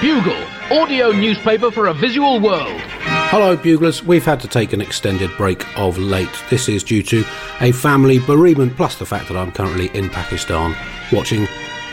[0.00, 2.80] Bugle, audio newspaper for a visual world.
[3.30, 4.02] Hello, Buglers.
[4.02, 6.28] We've had to take an extended break of late.
[6.50, 7.24] This is due to
[7.60, 10.76] a family bereavement, plus the fact that I'm currently in Pakistan
[11.12, 11.44] watching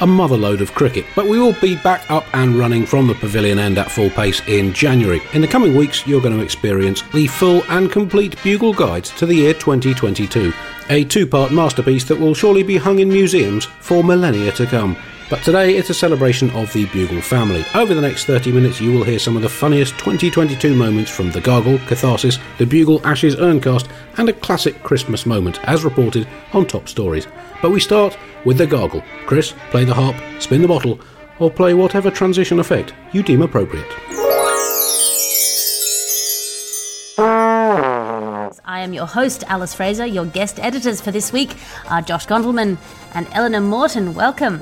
[0.01, 1.05] a motherload of cricket.
[1.15, 4.41] But we will be back up and running from the pavilion end at full pace
[4.47, 5.21] in January.
[5.33, 9.25] In the coming weeks, you're going to experience the full and complete Bugle Guides to
[9.25, 10.51] the year 2022,
[10.89, 14.97] a two part masterpiece that will surely be hung in museums for millennia to come.
[15.33, 17.65] But today it's a celebration of the Bugle family.
[17.73, 21.32] Over the next 30 minutes, you will hear some of the funniest 2022 moments from
[21.32, 26.68] The Gargle, Catharsis, The Bugle, Ashes, Urncast, and a classic Christmas moment, as reported on
[26.68, 27.25] Top Stories.
[27.64, 28.15] But we start
[28.46, 29.04] with The Gargle.
[29.25, 31.00] Chris, play the harp, spin the bottle,
[31.39, 33.92] or play whatever transition effect you deem appropriate.
[38.66, 40.06] I am your host, Alice Fraser.
[40.06, 41.56] Your guest editors for this week
[41.90, 42.78] are Josh Gondelman
[43.14, 44.14] and Eleanor Morton.
[44.14, 44.60] Welcome.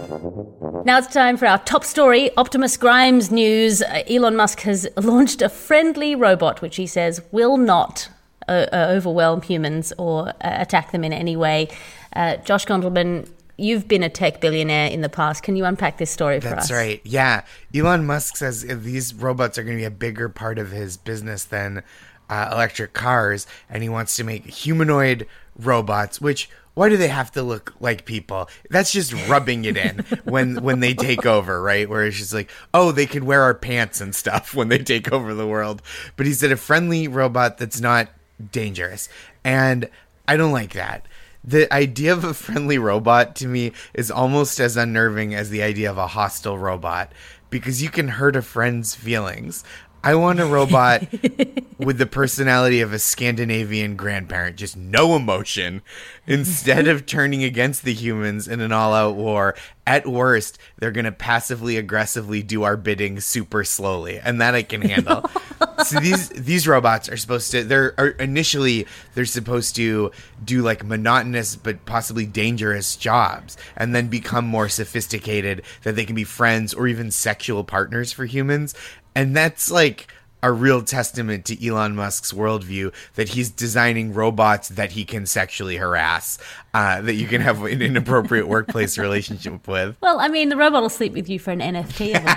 [0.86, 3.82] Now it's time for our top story Optimus Grimes news.
[3.82, 8.10] Uh, Elon Musk has launched a friendly robot, which he says will not
[8.48, 11.68] uh, uh, overwhelm humans or uh, attack them in any way.
[12.14, 15.44] Uh, Josh Gondelman, you've been a tech billionaire in the past.
[15.44, 16.72] Can you unpack this story for That's us?
[16.72, 17.02] right.
[17.04, 17.44] Yeah.
[17.74, 21.44] Elon Musk says these robots are going to be a bigger part of his business
[21.46, 21.84] than
[22.32, 25.28] uh, electric cars, and he wants to make humanoid
[25.60, 28.50] robots, which why do they have to look like people?
[28.70, 31.90] That's just rubbing it in when when they take over, right?
[31.90, 35.12] Where it's just like, oh, they could wear our pants and stuff when they take
[35.12, 35.82] over the world.
[36.16, 38.08] But he said a friendly robot that's not
[38.52, 39.10] dangerous,
[39.44, 39.90] and
[40.28, 41.06] I don't like that.
[41.44, 45.90] The idea of a friendly robot to me is almost as unnerving as the idea
[45.90, 47.12] of a hostile robot
[47.50, 49.64] because you can hurt a friend's feelings.
[50.04, 51.02] I want a robot
[51.78, 55.84] with the personality of a Scandinavian grandparent, just no emotion.
[56.26, 61.06] Instead of turning against the humans in an all out war, at worst, they're going
[61.06, 65.30] to passively aggressively do our bidding super slowly, and that I can handle.
[65.86, 70.12] so these these robots are supposed to they're are initially they're supposed to
[70.44, 76.16] do like monotonous but possibly dangerous jobs and then become more sophisticated that they can
[76.16, 78.76] be friends or even sexual partners for humans
[79.16, 80.08] and that's like
[80.44, 85.78] a real testament to Elon Musk's worldview that he's designing robots that he can sexually
[85.78, 86.40] harass,
[86.74, 89.96] uh, that you can have an inappropriate workplace relationship with.
[90.02, 92.36] Well, I mean, the robot will sleep with you for an NFT of a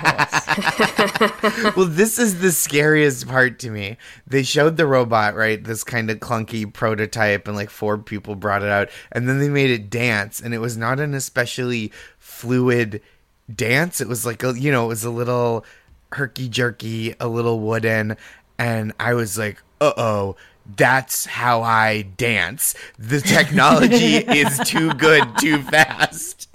[1.63, 1.75] horse.
[1.75, 3.97] well, this is the scariest part to me.
[4.27, 5.63] They showed the robot, right?
[5.63, 9.49] This kind of clunky prototype, and like four people brought it out, and then they
[9.49, 13.01] made it dance, and it was not an especially fluid
[13.53, 13.99] dance.
[13.99, 15.65] It was like a, you know, it was a little
[16.13, 18.17] herky jerky, a little wooden,
[18.57, 20.35] and I was like, uh oh.
[20.77, 22.73] That's how I dance.
[22.97, 26.49] The technology is too good, too fast.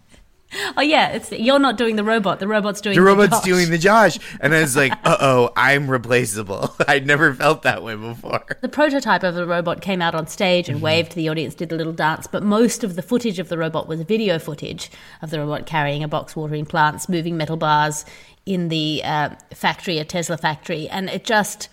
[0.76, 2.40] oh yeah, it's you're not doing the robot.
[2.40, 3.44] The robot's doing The the robot's Josh.
[3.44, 4.18] doing the Josh.
[4.40, 6.74] And I was like, uh oh, I'm replaceable.
[6.88, 8.44] I'd never felt that way before.
[8.60, 11.70] The prototype of the robot came out on stage and waved to the audience, did
[11.70, 14.90] a little dance, but most of the footage of the robot was video footage
[15.22, 18.04] of the robot carrying a box watering plants, moving metal bars
[18.46, 21.68] in the uh, factory, a Tesla factory, and it just.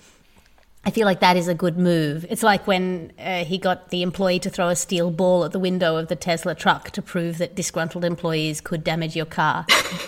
[0.85, 2.25] I feel like that is a good move.
[2.29, 5.59] It's like when uh, he got the employee to throw a steel ball at the
[5.59, 9.66] window of the Tesla truck to prove that disgruntled employees could damage your car,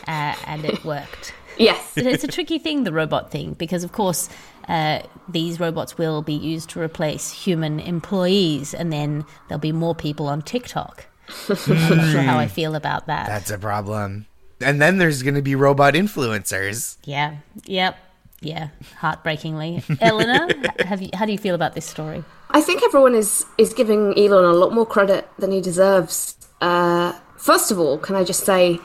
[0.08, 1.34] uh, and it worked.
[1.58, 1.98] Yes.
[1.98, 4.30] it's a tricky thing, the robot thing, because of course
[4.69, 9.96] uh, these robots will be used to replace human employees, and then there'll be more
[9.96, 11.08] people on TikTok.
[11.50, 13.28] I'm not sure how I feel about that.
[13.28, 14.28] That's a problem.
[14.62, 16.97] And then there's going to be robot influencers.
[17.03, 17.38] yeah.
[17.66, 17.97] Yep.
[18.42, 18.70] Yeah.
[18.97, 20.47] Heartbreakingly, Eleanor,
[20.86, 22.24] have you, how do you feel about this story?
[22.52, 26.36] I think everyone is is giving Elon a lot more credit than he deserves.
[26.62, 28.80] Uh, first of all, can I just say,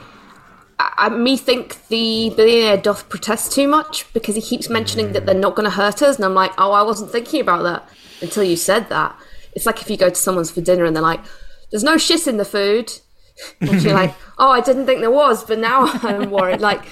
[0.78, 5.24] I, I, me think the billionaire doth protest too much because he keeps mentioning that
[5.24, 7.88] they're not going to hurt us, and I'm like, oh, I wasn't thinking about that
[8.20, 9.16] until you said that.
[9.54, 11.20] It's like if you go to someone's for dinner and they're like,
[11.70, 12.92] "There's no shit in the food,"
[13.60, 16.82] and you're like, "Oh, I didn't think there was, but now I'm worried." Like,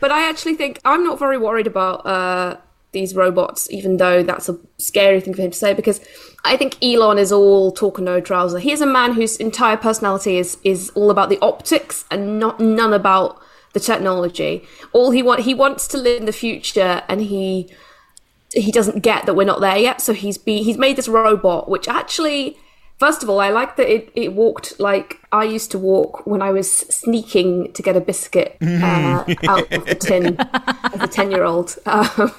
[0.00, 2.06] but I actually think I'm not very worried about.
[2.06, 2.56] Uh,
[2.92, 6.00] these robots, even though that's a scary thing for him to say, because
[6.44, 8.58] I think Elon is all talk and no trouser.
[8.58, 12.92] He's a man whose entire personality is is all about the optics and not none
[12.92, 13.40] about
[13.72, 14.66] the technology.
[14.92, 17.72] All he want he wants to live in the future, and he
[18.52, 20.00] he doesn't get that we're not there yet.
[20.00, 22.58] So he's be he's made this robot, which actually.
[23.02, 26.40] First of all, I like that it, it walked like I used to walk when
[26.40, 31.32] I was sneaking to get a biscuit uh, out of the tin as a 10
[31.32, 31.76] year old.
[31.84, 32.32] Um,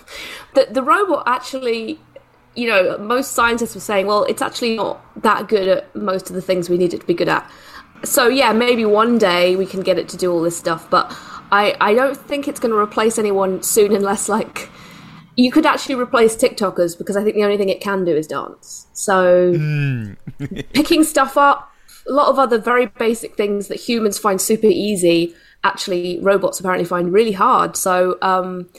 [0.55, 1.99] the, the robot actually,
[2.55, 6.35] you know, most scientists were saying, well, it's actually not that good at most of
[6.37, 7.45] the things we need it to be good at.
[8.05, 11.13] So, yeah, maybe one day we can get it to do all this stuff, but
[11.51, 14.69] I, I don't think it's going to replace anyone soon unless like
[15.35, 18.27] you could actually replace TikTokers because I think the only thing it can do is
[18.27, 18.87] dance.
[18.93, 19.53] So
[20.73, 21.71] picking stuff up,
[22.07, 25.33] a lot of other very basic things that humans find super easy,
[25.63, 27.75] actually robots apparently find really hard.
[27.77, 28.69] So um,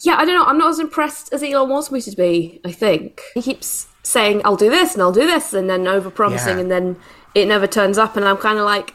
[0.00, 0.44] yeah, I don't know.
[0.46, 2.60] I'm not as impressed as Elon wants me to be.
[2.64, 6.10] I think he keeps saying I'll do this and I'll do this, and then over
[6.10, 6.62] promising, Yeah.
[6.62, 6.96] and then
[7.34, 8.94] it never turns up, and I'm kind of like,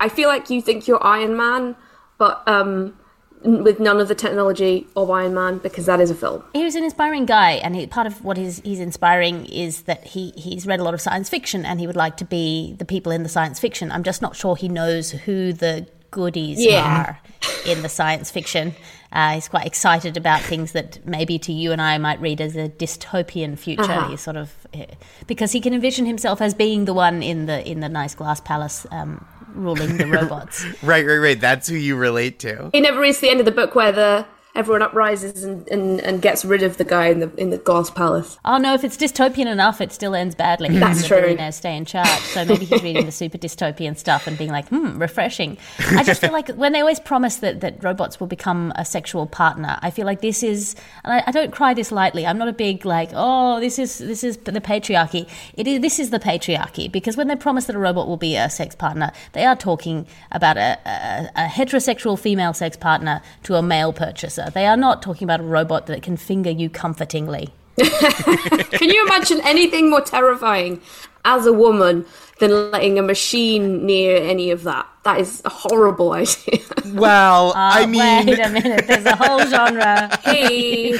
[0.00, 1.76] I feel like you think you're Iron Man,
[2.18, 2.98] but um,
[3.44, 6.42] with none of the technology of Iron Man because that is a film.
[6.52, 10.04] He was an inspiring guy, and he, part of what he's, he's inspiring is that
[10.04, 12.84] he, he's read a lot of science fiction, and he would like to be the
[12.84, 13.90] people in the science fiction.
[13.92, 17.04] I'm just not sure he knows who the goodies Yeah.
[17.06, 17.20] are
[17.66, 18.74] in the science fiction.
[19.12, 22.56] Uh, he's quite excited about things that maybe to you and I might read as
[22.56, 23.82] a dystopian future.
[23.82, 24.08] Uh-huh.
[24.10, 24.86] He's sort of eh,
[25.26, 28.40] because he can envision himself as being the one in the in the nice glass
[28.40, 30.64] palace um, ruling the robots.
[30.82, 31.40] Right, right, right.
[31.40, 32.70] That's who you relate to.
[32.72, 36.20] He never reaches the end of the book where the everyone uprises and, and, and
[36.20, 38.38] gets rid of the guy in the in the glass palace.
[38.44, 40.76] Oh no, if it's dystopian enough, it still ends badly.
[40.78, 41.20] That's the true.
[41.20, 42.08] billionaires stay in charge.
[42.08, 45.56] So maybe he's reading the super dystopian stuff and being like, hmm, refreshing.
[45.90, 49.26] I just feel like when they always promise that, that robots will become a sexual
[49.26, 52.26] partner, I feel like this is, and I, I don't cry this lightly.
[52.26, 55.28] I'm not a big like, oh, this is this is the patriarchy.
[55.54, 58.36] It is this is the patriarchy because when they promise that a robot will be
[58.36, 63.54] a sex partner, they are talking about a, a, a heterosexual female sex partner to
[63.54, 64.41] a male purchaser.
[64.50, 67.50] They are not talking about a robot that can finger you comfortingly.
[67.78, 70.82] Can you imagine anything more terrifying
[71.24, 72.04] as a woman
[72.38, 74.86] than letting a machine near any of that?
[75.04, 76.60] That is a horrible idea.
[76.92, 80.14] Well, I mean, Uh, Wait a minute, there's a whole genre.
[80.24, 80.92] hey,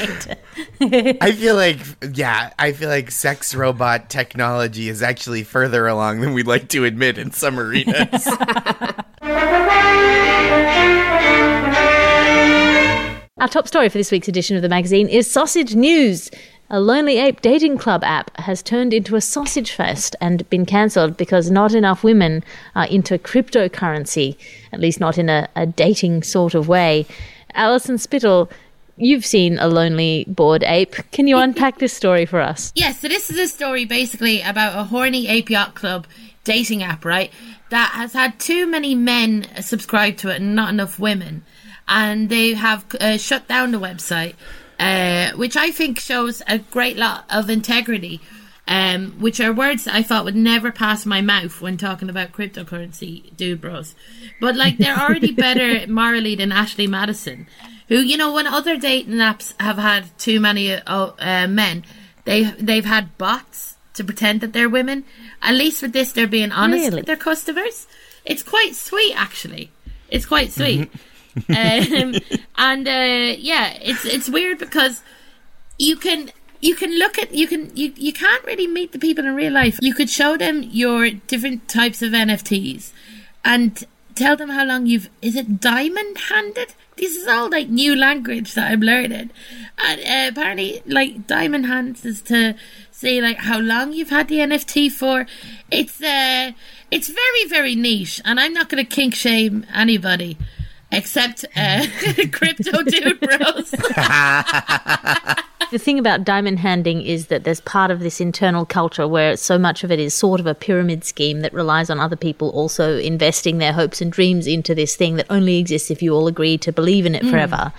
[1.20, 1.80] I feel like,
[2.14, 6.86] yeah, I feel like sex robot technology is actually further along than we'd like to
[6.86, 8.26] admit in some arenas.
[13.42, 16.30] Our top story for this week's edition of the magazine is Sausage News.
[16.70, 21.16] A Lonely Ape dating club app has turned into a sausage fest and been cancelled
[21.16, 22.44] because not enough women
[22.76, 24.36] are into cryptocurrency,
[24.72, 27.04] at least not in a, a dating sort of way.
[27.54, 28.48] Alison Spittle,
[28.96, 30.94] you've seen a lonely bored ape.
[31.10, 32.70] Can you unpack this story for us?
[32.76, 36.06] Yes, so this is a story basically about a horny ape yacht club
[36.44, 37.32] dating app, right?
[37.70, 41.44] That has had too many men subscribe to it and not enough women.
[41.88, 44.34] And they have uh, shut down the website,
[44.78, 48.20] uh, which I think shows a great lot of integrity,
[48.66, 52.32] um, which are words that I thought would never pass my mouth when talking about
[52.32, 53.94] cryptocurrency, dude bros.
[54.40, 57.46] But like, they're already better morally than Ashley Madison,
[57.88, 61.84] who, you know, when other dating apps have had too many uh, uh, men,
[62.24, 65.04] they they've had bots to pretend that they're women.
[65.42, 66.96] At least with this, they're being honest Really?
[66.96, 67.86] with their customers.
[68.24, 69.70] It's quite sweet, actually.
[70.08, 70.90] It's quite sweet.
[71.48, 72.14] Um,
[72.56, 75.02] and uh, yeah, it's it's weird because
[75.78, 76.30] you can
[76.60, 79.52] you can look at you can you, you can't really meet the people in real
[79.52, 79.78] life.
[79.80, 82.92] You could show them your different types of NFTs
[83.44, 83.84] and
[84.14, 86.74] tell them how long you've is it diamond handed?
[86.96, 89.30] This is all like new language that I'm learning.
[89.78, 92.54] And uh, apparently like diamond hands is to
[92.90, 95.26] say like how long you've had the NFT for.
[95.70, 96.52] It's uh
[96.90, 100.36] it's very, very niche and I'm not gonna kink shame anybody.
[100.92, 101.86] Except uh,
[102.32, 103.74] crypto dude bros.
[105.72, 109.58] The thing about diamond handing is that there's part of this internal culture where so
[109.58, 112.98] much of it is sort of a pyramid scheme that relies on other people also
[112.98, 116.58] investing their hopes and dreams into this thing that only exists if you all agree
[116.58, 117.72] to believe in it forever.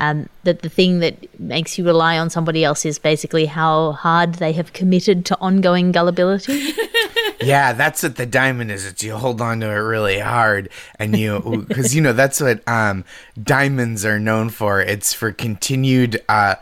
[0.00, 4.36] Um, that the thing that makes you rely on somebody else is basically how hard
[4.36, 6.72] they have committed to ongoing gullibility.
[7.40, 8.86] yeah, that's what the diamond is.
[8.86, 12.66] It's you hold on to it really hard, and you because you know that's what
[12.68, 13.04] um,
[13.42, 14.80] diamonds are known for.
[14.80, 16.56] It's for continued uh,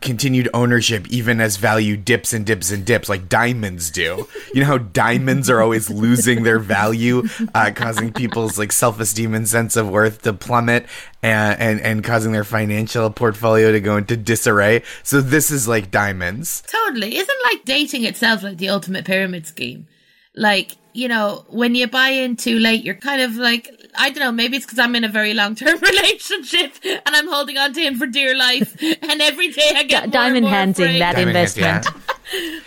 [0.00, 4.28] continued ownership, even as value dips and dips and dips, like diamonds do.
[4.54, 7.24] You know how diamonds are always losing their value,
[7.54, 10.86] uh, causing people's like self esteem and sense of worth to plummet,
[11.22, 14.82] and, and and causing their financial portfolio to go into disarray.
[15.02, 16.62] So this is like diamonds.
[16.62, 17.16] Totally.
[17.16, 19.86] Isn't like dating itself like the ultimate pyramid scheme?
[20.34, 24.20] Like, you know, when you buy in too late, you're kind of like, I don't
[24.20, 27.72] know, maybe it's because I'm in a very long term relationship and I'm holding on
[27.74, 28.76] to him for dear life.
[29.02, 32.04] And every day I get more diamond and more handing that Diamond hands, investment.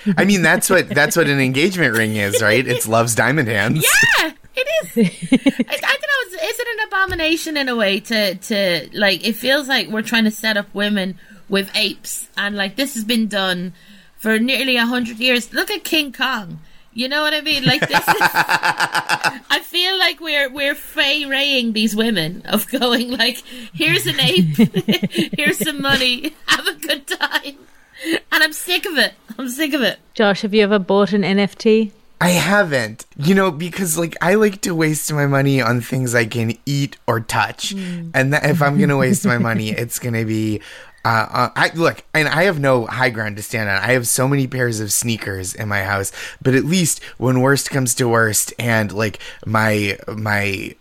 [0.06, 0.14] yeah.
[0.18, 2.66] I mean, that's what that's what an engagement ring is, right?
[2.68, 3.84] It's love's diamond hands.
[4.20, 4.68] Yeah, it
[4.98, 4.98] is.
[5.68, 6.28] I, I don't know.
[6.28, 9.26] Is, is it an abomination in a way to to like?
[9.26, 11.18] It feels like we're trying to set up women
[11.50, 13.74] with apes, and like this has been done
[14.18, 15.52] for nearly a hundred years.
[15.52, 16.60] Look at King Kong.
[16.96, 17.66] You know what I mean?
[17.66, 18.16] Like this is.
[18.22, 24.56] I feel like we're we're fey raying these women of going like, here's an ape,
[25.38, 27.58] here's some money, have a good time,
[28.32, 29.14] and I'm sick of it.
[29.38, 30.00] I'm sick of it.
[30.14, 31.92] Josh, have you ever bought an NFT?
[32.22, 36.24] I haven't, you know, because like I like to waste my money on things I
[36.24, 38.12] can eat or touch, hmm.
[38.14, 40.62] and that, if I'm gonna waste my money, it's gonna be.
[41.06, 43.78] Uh, uh, I look, and I have no high ground to stand on.
[43.78, 47.70] I have so many pairs of sneakers in my house, but at least when worst
[47.70, 50.76] comes to worst, and like my my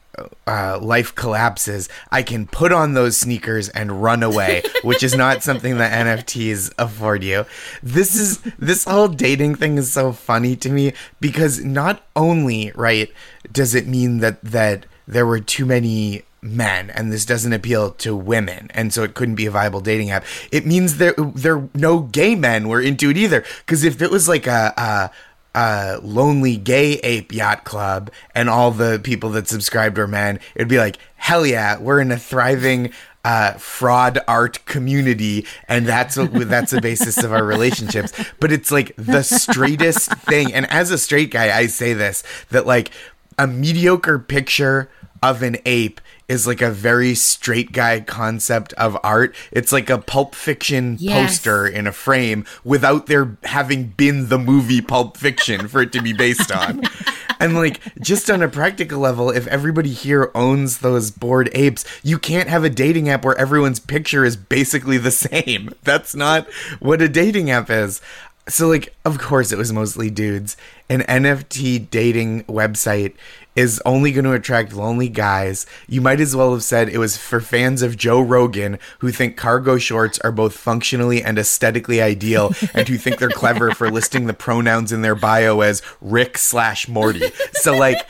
[0.47, 5.43] uh, life collapses, I can put on those sneakers and run away, which is not
[5.43, 7.45] something that NFTs afford you.
[7.83, 13.13] This is this whole dating thing is so funny to me because not only right
[13.53, 18.15] does it mean that that there were too many men and this doesn't appeal to
[18.15, 22.01] women and so it couldn't be a viable dating app it means there there no
[22.01, 25.11] gay men were into it either because if it was like a,
[25.55, 30.69] a lonely gay ape yacht club and all the people that subscribed were men, it'd
[30.69, 32.93] be like, hell yeah, we're in a thriving
[33.25, 38.13] uh, fraud art community, and that's what, that's the basis of our relationships.
[38.39, 40.53] But it's like the straightest thing.
[40.53, 42.91] And as a straight guy, I say this that like
[43.39, 44.91] a mediocre picture
[45.23, 49.35] of an ape is like a very straight guy concept of art.
[49.53, 51.39] It's like a pulp fiction Yes.
[51.39, 56.03] poster in a frame without there having been the movie Pulp Fiction for it to
[56.03, 56.83] be based on.
[57.41, 62.19] and like just on a practical level, if everybody here owns those bored apes, you
[62.19, 65.71] can't have a dating app where everyone's picture is basically the same.
[65.83, 66.51] That's not
[66.81, 68.01] what a dating app is.
[68.49, 70.57] So like of course it was mostly dudes.
[70.89, 73.15] An NFT dating website
[73.57, 75.65] is only going to attract lonely guys.
[75.87, 79.37] You might as well have said it was for fans of Joe Rogan who think
[79.37, 84.27] cargo shorts are both functionally and aesthetically ideal and who think they're clever for listing
[84.27, 87.31] the pronouns in their bio as Rick slash Morty.
[87.53, 88.05] So like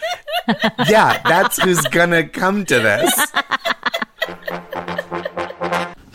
[0.88, 3.32] yeah, that's who's gonna come to this.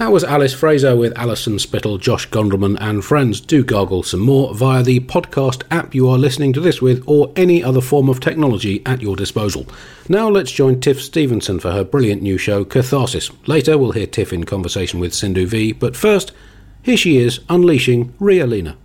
[0.09, 3.39] That was Alice Fraser with Alison Spittle, Josh Gondelman, and friends.
[3.39, 7.31] Do gargle some more via the podcast app you are listening to this with, or
[7.35, 9.67] any other form of technology at your disposal.
[10.07, 13.29] Now let's join Tiff Stevenson for her brilliant new show, Catharsis.
[13.45, 16.31] Later we'll hear Tiff in conversation with Sindhu Vee, but first,
[16.81, 18.77] here she is unleashing Ria Lina.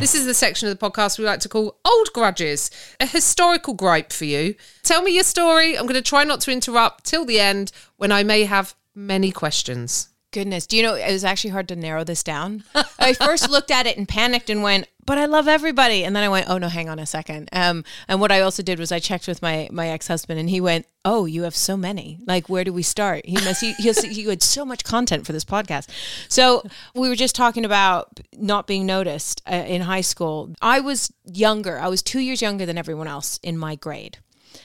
[0.00, 3.74] This is the section of the podcast we like to call Old Grudges, a historical
[3.74, 4.54] gripe for you.
[4.84, 5.76] Tell me your story.
[5.76, 9.32] I'm going to try not to interrupt till the end when I may have many
[9.32, 10.10] questions.
[10.30, 12.62] Goodness, do you know it was actually hard to narrow this down?
[12.98, 16.22] I first looked at it and panicked and went, "But I love everybody." And then
[16.22, 17.48] I went, "Oh no, hang on a second.
[17.52, 20.50] Um, and what I also did was I checked with my my ex husband, and
[20.50, 22.18] he went, "Oh, you have so many.
[22.26, 23.62] Like, where do we start?" He must.
[23.62, 25.88] He, he, had so much content for this podcast.
[26.28, 26.62] So
[26.94, 30.54] we were just talking about not being noticed uh, in high school.
[30.60, 31.80] I was younger.
[31.80, 34.18] I was two years younger than everyone else in my grade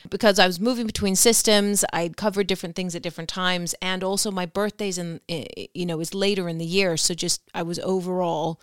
[0.09, 1.85] because I was moving between systems.
[1.93, 6.13] I covered different things at different times, and also my birthdays and you know was
[6.13, 8.59] later in the year, so just I was overall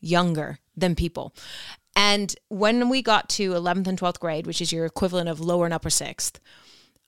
[0.00, 1.34] younger than people.
[1.96, 5.64] And when we got to 11th and 12th grade, which is your equivalent of lower
[5.64, 6.40] and upper sixth,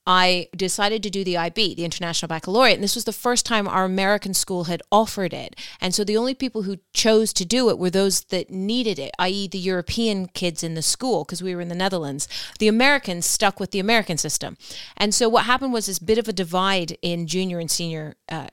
[0.06, 2.76] I decided to do the IB, the International Baccalaureate.
[2.76, 5.56] And this was the first time our American school had offered it.
[5.80, 9.11] And so the only people who chose to do it were those that needed it,
[9.18, 12.28] i.e., the European kids in the school, because we were in the Netherlands.
[12.61, 14.56] The Americans stuck with the American system.
[14.96, 18.46] And so what happened was this bit of a divide in junior and senior uh,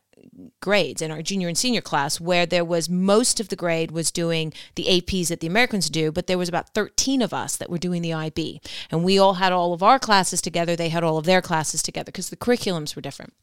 [0.62, 4.12] grades in our junior and senior class where there was most of the grade was
[4.12, 7.70] doing the APs that the Americans do, but there was about 13 of us that
[7.70, 8.62] were doing the IB.
[8.90, 11.84] And we all had all of our classes together, they had all of their classes
[11.84, 13.34] together because the curriculums were different.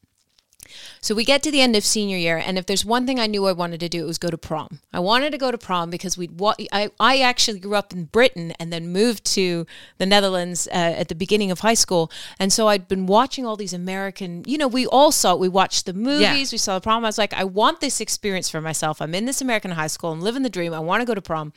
[1.00, 3.26] So we get to the end of senior year, and if there's one thing I
[3.26, 4.80] knew I wanted to do, it was go to prom.
[4.92, 6.38] I wanted to go to prom because we'd.
[6.38, 9.66] Wa- I I actually grew up in Britain and then moved to
[9.98, 13.56] the Netherlands uh, at the beginning of high school, and so I'd been watching all
[13.56, 14.44] these American.
[14.46, 15.40] You know, we all saw it.
[15.40, 16.52] We watched the movies.
[16.52, 17.04] We saw the prom.
[17.04, 19.00] I was like, I want this experience for myself.
[19.00, 20.12] I'm in this American high school.
[20.12, 20.74] I'm living the dream.
[20.74, 21.52] I want to go to prom.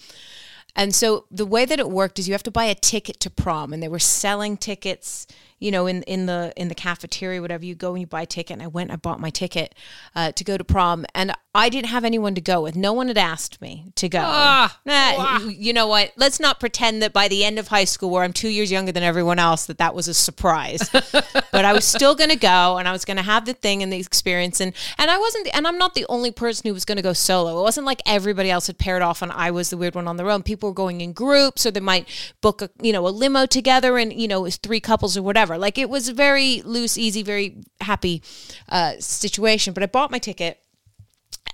[0.75, 3.29] And so the way that it worked is you have to buy a ticket to
[3.29, 5.27] prom, and they were selling tickets,
[5.63, 7.63] you know, in in the in the cafeteria, whatever.
[7.63, 8.55] You go and you buy a ticket.
[8.55, 9.74] And I went, I bought my ticket
[10.13, 12.75] uh, to go to prom, and I didn't have anyone to go with.
[12.75, 14.20] No one had asked me to go.
[14.20, 14.70] Nah,
[15.48, 16.12] You know what?
[16.17, 18.91] Let's not pretend that by the end of high school, where I'm two years younger
[18.91, 20.89] than everyone else, that that was a surprise.
[20.91, 23.84] but I was still going to go, and I was going to have the thing
[23.84, 26.84] and the experience, and and I wasn't, and I'm not the only person who was
[26.86, 27.60] going to go solo.
[27.60, 30.17] It wasn't like everybody else had paired off, and I was the weird one on
[30.17, 30.43] their own.
[30.43, 32.10] People were going in groups, or they might
[32.41, 35.22] book a you know a limo together, and you know it was three couples or
[35.22, 35.53] whatever.
[35.58, 38.22] Like it was a very loose, easy, very happy
[38.70, 39.74] uh, situation.
[39.74, 40.60] But I bought my ticket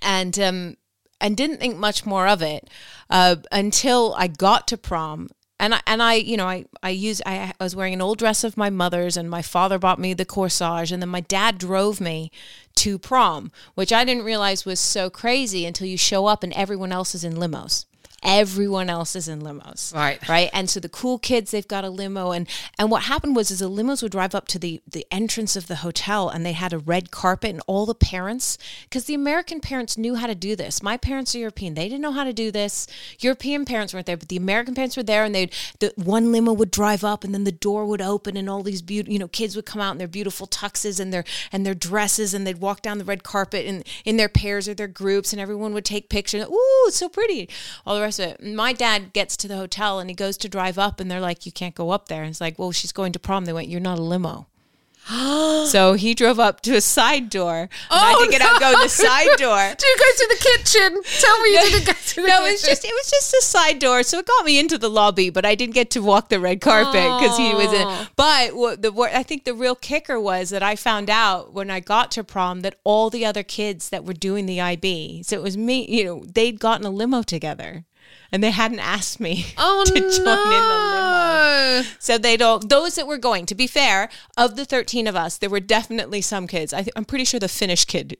[0.02, 0.76] and um,
[1.20, 2.68] and didn't think much more of it
[3.10, 5.28] uh, until I got to prom.
[5.58, 8.16] And I, and I, you know, I, I used, I, I was wearing an old
[8.18, 11.58] dress of my mother's and my father bought me the corsage and then my dad
[11.58, 12.30] drove me
[12.76, 16.92] to prom, which I didn't realize was so crazy until you show up and everyone
[16.92, 17.84] else is in limos.
[18.22, 19.94] Everyone else is in limos.
[19.94, 20.26] Right.
[20.28, 20.50] Right.
[20.52, 22.32] And so the cool kids, they've got a limo.
[22.32, 22.46] And
[22.78, 25.68] and what happened was is the limos would drive up to the the entrance of
[25.68, 29.60] the hotel and they had a red carpet and all the parents, because the American
[29.60, 30.82] parents knew how to do this.
[30.82, 31.74] My parents are European.
[31.74, 32.86] They didn't know how to do this.
[33.20, 36.52] European parents weren't there, but the American parents were there and they'd the one limo
[36.52, 39.28] would drive up and then the door would open and all these beautiful you know,
[39.28, 42.60] kids would come out in their beautiful tuxes and their and their dresses and they'd
[42.60, 45.84] walk down the red carpet in in their pairs or their groups and everyone would
[45.84, 46.44] take pictures.
[46.44, 47.48] Ooh, it's so pretty.
[47.86, 48.42] All the rest it.
[48.42, 51.46] My dad gets to the hotel and he goes to drive up and they're like,
[51.46, 52.22] You can't go up there.
[52.22, 53.44] And it's like, Well, she's going to prom.
[53.44, 54.46] They went, You're not a limo.
[55.66, 57.56] so he drove up to a side door.
[57.56, 59.74] And I oh, had to get out, go to the side door.
[59.78, 61.02] Do you go to the kitchen?
[61.20, 62.46] Tell me you didn't go to the no, kitchen.
[62.46, 64.90] it was just it was just a side door, so it got me into the
[64.90, 67.86] lobby, but I didn't get to walk the red carpet because he was in.
[67.86, 68.06] Oh.
[68.14, 71.70] But what the what I think the real kicker was that I found out when
[71.70, 75.36] I got to prom that all the other kids that were doing the IB, so
[75.36, 77.84] it was me, you know, they'd gotten a limo together.
[78.32, 80.36] And they hadn't asked me Oh to join in the
[81.82, 81.88] limo.
[81.98, 82.68] So they don't.
[82.68, 83.46] Those that were going.
[83.46, 86.72] To be fair, of the thirteen of us, there were definitely some kids.
[86.72, 88.16] I th- I'm pretty sure the Finnish kid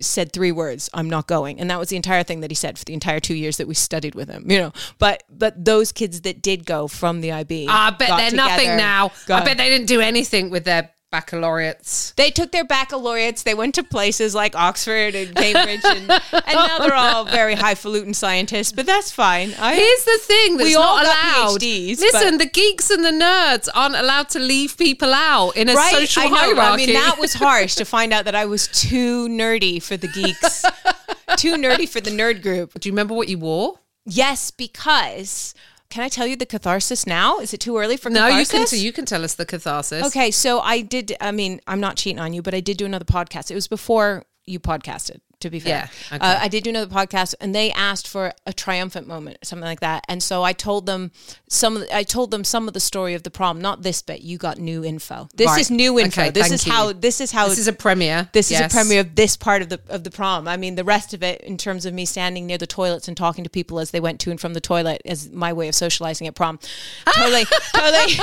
[0.00, 0.90] said three words.
[0.94, 3.20] I'm not going, and that was the entire thing that he said for the entire
[3.20, 4.50] two years that we studied with him.
[4.50, 8.08] You know, but but those kids that did go from the IB, ah, I bet
[8.08, 9.12] they're nothing together, now.
[9.28, 12.12] I bet they didn't do anything with their baccalaureates.
[12.16, 13.44] They took their baccalaureates.
[13.44, 18.14] They went to places like Oxford and Cambridge, and, and now they're all very highfalutin
[18.14, 18.72] scientists.
[18.72, 19.54] But that's fine.
[19.60, 21.60] I, Here's the thing that's We all allowed.
[21.60, 25.74] PhDs, Listen, the geeks and the nerds aren't allowed to leave people out in a
[25.74, 25.92] right?
[25.94, 26.34] social I know.
[26.34, 26.82] hierarchy.
[26.82, 30.08] I mean, that was harsh to find out that I was too nerdy for the
[30.08, 30.62] geeks,
[31.36, 32.72] too nerdy for the nerd group.
[32.80, 33.78] Do you remember what you wore?
[34.04, 35.54] Yes, because
[35.92, 37.38] can I tell you the catharsis now?
[37.38, 38.70] Is it too early for No, you catharsis?
[38.70, 38.80] can.
[38.80, 40.06] You can tell us the catharsis.
[40.06, 41.14] Okay, so I did.
[41.20, 43.50] I mean, I'm not cheating on you, but I did do another podcast.
[43.50, 45.20] It was before you podcasted.
[45.42, 46.24] To be fair, Yeah, okay.
[46.24, 49.80] uh, I did do another podcast, and they asked for a triumphant moment, something like
[49.80, 50.04] that.
[50.08, 51.10] And so I told them
[51.48, 51.76] some.
[51.76, 53.60] Of the, I told them some of the story of the prom.
[53.60, 54.22] Not this bit.
[54.22, 55.28] You got new info.
[55.34, 55.60] This Right.
[55.60, 56.22] is new info.
[56.22, 56.72] Okay, this is you.
[56.72, 56.92] how.
[56.92, 57.48] This is how.
[57.48, 58.28] This is a premiere.
[58.32, 60.46] This is a premiere of this part of the of the prom.
[60.48, 63.16] I mean, the rest of it, in terms of me standing near the toilets and
[63.16, 65.74] talking to people as they went to and from the toilet, is my way of
[65.74, 66.58] socializing at prom.
[67.16, 68.14] Totally, totally.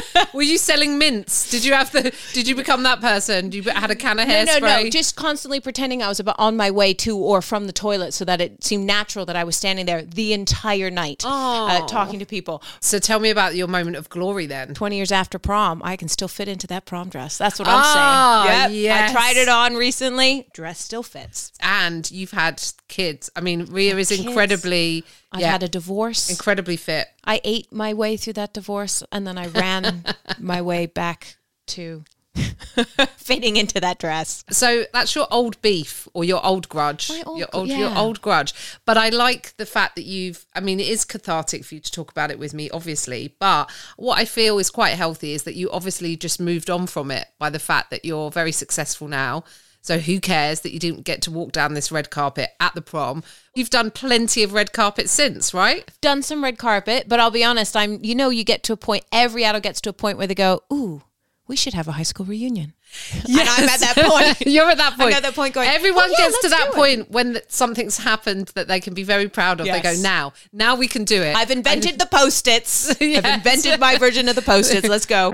[0.34, 1.50] Were you selling mints?
[1.50, 2.12] Did you have the?
[2.32, 3.52] Did you become that person?
[3.52, 4.60] You had a can of No, hairspray.
[4.60, 4.90] no, no.
[4.90, 8.24] Just constantly pretending I was about on my way to or from the toilet, so
[8.24, 12.26] that it seemed natural that I was standing there the entire night, uh, talking to
[12.26, 12.62] people.
[12.80, 14.74] so tell me about your moment of glory then.
[14.74, 17.38] Twenty years after prom, I can still fit into that prom dress.
[17.38, 18.82] That's what Ah, I'm saying.
[18.82, 18.82] Yep.
[18.82, 19.10] yes.
[19.10, 20.48] I tried it on recently.
[20.52, 21.52] Dress still fits.
[21.60, 23.30] And you've had kids.
[23.34, 24.24] I mean, Ria is kids.
[24.24, 26.30] incredibly, I've yeah, had a divorce.
[26.30, 27.08] incredibly fit.
[27.24, 30.04] I ate my way through that divorce and then I ran
[30.38, 31.36] my way back
[31.68, 32.04] to
[33.16, 34.44] fitting into that dress.
[34.50, 37.08] So that's your old beef or your old grudge.
[37.08, 38.52] My old your old your old grudge.
[38.84, 41.90] But I like the fact that you've I mean it is cathartic for you to
[41.90, 45.54] talk about it with me obviously, but what I feel is quite healthy is that
[45.54, 49.44] you obviously just moved on from it by the fact that you're very successful now.
[49.84, 52.82] So who cares that you didn't get to walk down this red carpet at the
[52.82, 53.24] prom?
[53.54, 55.90] You've done plenty of red carpets since, right?
[56.00, 58.76] Done some red carpet, but I'll be honest, I'm you know you get to a
[58.76, 61.02] point every adult gets to a point where they go, "Ooh,
[61.48, 62.74] we should have a high school reunion."
[63.24, 64.46] And I'm at that point.
[64.46, 65.14] You're at that point.
[65.16, 67.98] at that point going, Everyone "Oh, yeah, gets to that do it." point when something's
[67.98, 69.66] happened that they can be very proud of.
[69.66, 71.34] They go, now, now we can do it.
[71.34, 72.94] I've invented the post-its.
[73.00, 73.24] Yes.
[73.24, 74.86] I've invented my version of the post-its.
[74.86, 75.32] Let's go.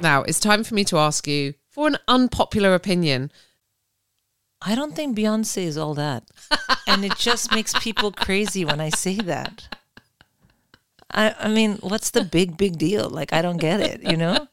[0.00, 3.32] Now it's time for me to ask you for an unpopular opinion.
[4.60, 6.24] I don't think Beyonce is all that.
[6.86, 9.76] and it just makes people crazy when I say that.
[11.10, 13.08] I, I mean, what's the big, big deal?
[13.08, 14.48] Like, I don't get it, you know?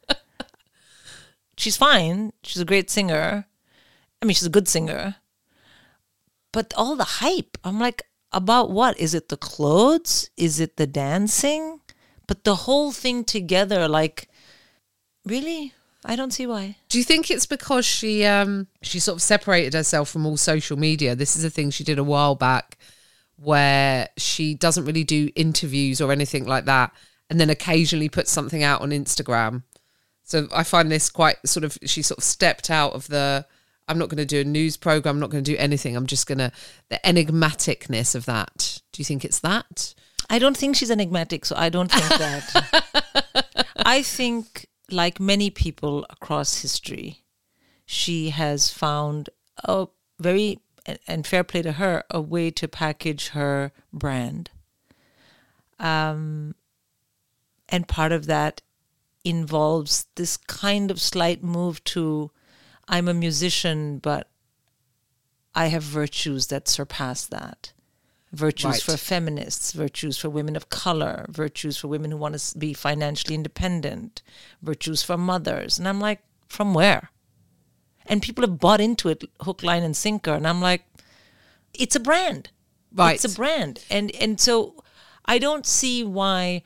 [1.58, 2.34] She's fine.
[2.44, 3.48] She's a great singer.
[4.22, 5.16] I mean, she's a good singer.
[6.52, 8.98] But all the hype, I'm like, about what?
[9.00, 10.30] Is it the clothes?
[10.38, 11.82] Is it the dancing?
[12.28, 14.30] But the whole thing together, like,
[15.26, 15.74] really?
[16.04, 16.78] I don't see why.
[16.90, 20.78] Do you think it's because she um she sort of separated herself from all social
[20.78, 21.16] media?
[21.16, 22.78] This is a thing she did a while back
[23.38, 26.92] where she doesn't really do interviews or anything like that
[27.30, 29.64] and then occasionally puts something out on Instagram.
[30.24, 33.46] So I find this quite sort of she sort of stepped out of the
[33.88, 35.96] I'm not going to do a news program, I'm not going to do anything.
[35.96, 36.52] I'm just going to
[36.90, 38.82] the enigmaticness of that.
[38.92, 39.94] Do you think it's that?
[40.30, 43.68] I don't think she's enigmatic, so I don't think that.
[43.78, 47.24] I think, like many people across history,
[47.86, 49.30] she has found
[49.64, 49.88] a
[50.20, 50.60] very
[51.08, 54.50] and- fair play to her a way to package her brand.
[55.80, 56.56] Um,
[57.68, 58.62] and part of that
[59.24, 62.32] involves this kind of slight move to
[62.88, 64.30] I'm a musician, but
[65.56, 67.74] I have virtues that surpass that.
[68.36, 68.82] Virtues Right.
[68.82, 73.34] for feminists, virtues for women of color, virtues for women who want to be financially
[73.34, 74.22] independent,
[74.62, 75.80] virtues for mothers.
[75.80, 77.12] And I'm like, from where?
[78.06, 80.34] And people have bought into it hook, line, and sinker.
[80.34, 80.84] And I'm like,
[81.74, 82.50] it's a brand.
[82.94, 83.16] Right.
[83.16, 83.84] It's a brand.
[83.90, 84.84] And and so
[85.26, 86.64] I don't see why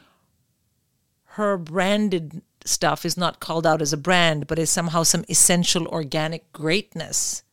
[1.37, 5.87] her branded stuff is not called out as a brand, but is somehow some essential
[5.87, 7.43] organic greatness.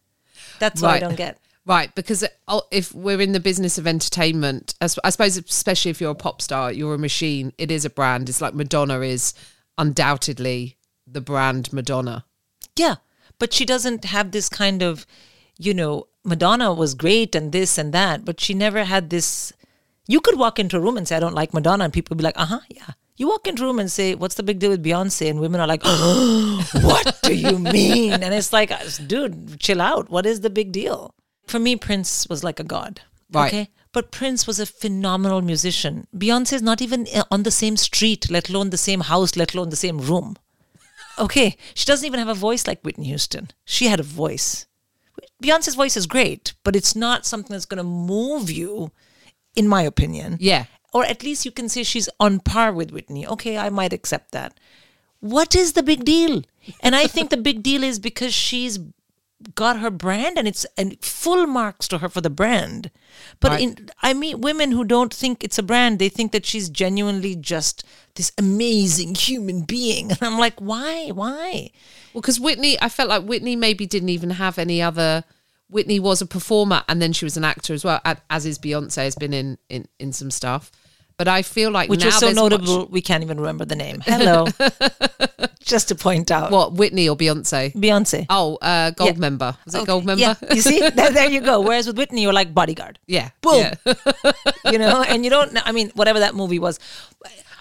[0.58, 1.38] That's what I don't get.
[1.66, 6.12] Right, because oh, if we're in the business of entertainment, I suppose, especially if you're
[6.12, 7.52] a pop star, you're a machine.
[7.58, 8.28] It is a brand.
[8.28, 9.34] It's like Madonna is
[9.76, 10.76] undoubtedly
[11.08, 12.24] the brand Madonna.
[12.78, 12.96] Yeah.
[13.40, 15.06] But she doesn't have this kind of,
[15.58, 19.52] you know, Madonna was great and this and that, but she never had this.
[20.06, 22.18] You could walk into a room and say, I don't like Madonna, and people would
[22.18, 22.90] be like, uh huh, yeah.
[23.16, 25.30] You walk into a room and say, What's the big deal with Beyonce?
[25.30, 28.12] And women are like, What do you mean?
[28.12, 28.70] And it's like,
[29.06, 30.10] dude, chill out.
[30.10, 31.14] What is the big deal?
[31.46, 33.02] For me, Prince was like a god.
[33.30, 33.52] Right.
[33.52, 33.70] Okay.
[33.92, 36.06] But Prince was a phenomenal musician.
[36.14, 39.54] Beyonce is not even uh, on the same street, let alone the same house, let
[39.54, 40.36] alone the same room.
[41.18, 43.50] Okay, she doesn't even have a voice like Whitney Houston.
[43.64, 44.66] She had a voice.
[45.42, 48.90] Beyonce's voice is great, but it's not something that's going to move you,
[49.54, 50.36] in my opinion.
[50.40, 50.66] Yeah.
[50.92, 53.26] Or at least you can say she's on par with Whitney.
[53.26, 54.58] Okay, I might accept that.
[55.20, 56.42] What is the big deal?
[56.80, 58.78] And I think the big deal is because she's
[59.54, 62.90] got her brand and it's and full marks to her for the brand.
[63.40, 63.60] But Right.
[63.60, 67.36] in I meet women who don't think it's a brand, they think that she's genuinely
[67.36, 70.10] just this amazing human being.
[70.10, 71.10] And I'm like, why?
[71.10, 71.70] Why?
[72.12, 75.24] Well, because Whitney, I felt like Whitney maybe didn't even have any other.
[75.68, 79.02] Whitney was a performer and then she was an actor as well, as is Beyonce
[79.04, 80.70] has been in in, in some stuff.
[81.18, 83.64] But I feel like Which now was so there's much- notable we can't even remember
[83.64, 84.00] the name.
[84.04, 84.46] Hello.
[85.60, 86.50] just to point out.
[86.50, 87.72] what Whitney or Beyonce?
[87.74, 88.26] Beyonce.
[88.28, 89.18] Oh, uh, Gold Yeah.
[89.20, 89.56] member.
[89.64, 90.18] Was it Goldmember?
[90.18, 90.34] Yeah.
[90.54, 90.78] You see?
[90.94, 91.60] there, there you go.
[91.60, 92.98] Whereas with Whitney, you're like bodyguard.
[93.06, 93.30] yeah.
[93.40, 93.64] Boom.
[93.84, 93.92] yeah.
[94.70, 95.56] You know, and you don't.
[95.66, 96.78] I mean, whatever that movie was.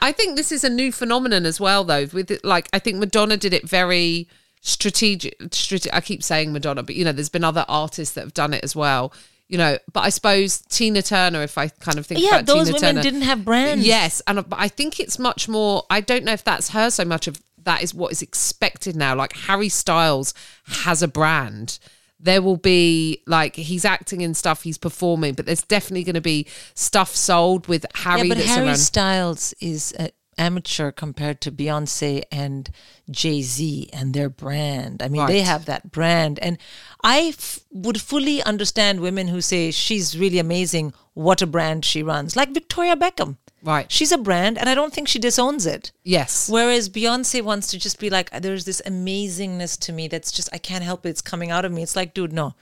[0.02, 2.08] I think this is a new phenomenon as well, though.
[2.12, 4.28] With like, I think Madonna did it very
[4.62, 5.36] strategic.
[5.54, 8.54] strate- I keep saying Madonna, but you know, there's been other artists that have done
[8.54, 9.14] it as well.
[9.48, 11.44] You know, but I suppose Tina Turner.
[11.44, 13.86] If I kind of think Yeah, about those Tina women Turner, didn't have brands.
[13.86, 15.84] Yes, and but I think it's much more.
[15.90, 19.16] I don't know if that's her so much of that is what is expected now.
[19.16, 20.34] Like Harry Styles
[20.68, 21.80] has a brand.
[22.20, 26.22] There will be like he's acting in stuff, he's performing, but there's definitely going to
[26.22, 28.22] be stuff sold with Harry.
[28.24, 28.78] yeah, but that's Harry around.
[28.78, 32.70] Styles is uh, amateur compared to Beyonce and
[33.10, 35.02] Jay Z and their brand.
[35.02, 36.58] I mean, they have that brand, and
[37.04, 40.94] I f- would fully understand women who say she's really amazing.
[41.14, 43.38] What a brand she runs, like Victoria Beckham.
[43.64, 43.92] Right.
[43.92, 45.92] She's a brand, and I don't think she disowns it.
[46.04, 46.48] Yes.
[46.50, 50.60] Whereas Beyonce wants to just be like, there's this amazingness to me that's just I
[50.60, 51.10] can't help it.
[51.10, 51.82] It's coming out of me.
[51.82, 52.54] It's like, dude, no,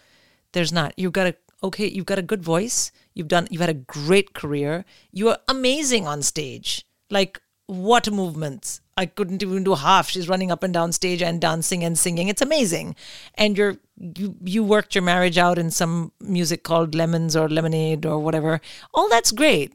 [0.53, 0.93] there's not.
[0.95, 1.87] You've got a okay.
[1.89, 2.91] You've got a good voice.
[3.13, 3.47] You've done.
[3.51, 4.85] You've had a great career.
[5.11, 6.85] You are amazing on stage.
[7.09, 8.81] Like what movements?
[8.95, 10.09] I couldn't even do half.
[10.09, 12.27] She's running up and down stage and dancing and singing.
[12.27, 12.95] It's amazing.
[13.35, 18.05] And you're you you worked your marriage out in some music called Lemons or Lemonade
[18.05, 18.61] or whatever.
[18.93, 19.73] All that's great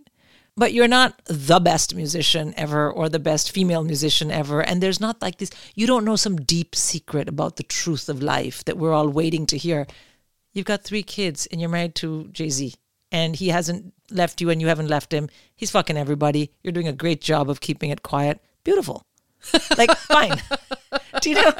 [0.59, 5.01] but you're not the best musician ever or the best female musician ever and there's
[5.01, 8.77] not like this you don't know some deep secret about the truth of life that
[8.77, 9.87] we're all waiting to hear
[10.53, 12.75] you've got three kids and you're married to jay-z
[13.11, 16.89] and he hasn't left you and you haven't left him he's fucking everybody you're doing
[16.89, 19.05] a great job of keeping it quiet beautiful
[19.77, 20.41] like fine
[21.21, 21.53] do you know